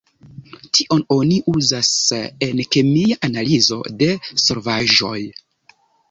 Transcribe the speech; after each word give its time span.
Tion 0.75 1.01
oni 1.15 1.35
uzas 1.51 1.91
en 2.47 2.61
kemia 2.75 3.17
analizo 3.27 3.77
de 3.99 4.07
solvaĵoj. 4.45 5.19